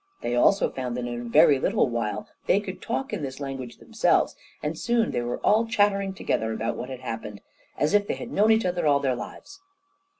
[0.23, 3.77] They also found that in a very little while they could talk in this language
[3.77, 7.41] themselves, and soon they were all chattering together about what had happened,
[7.77, 9.59] as if they had known each other all their lives.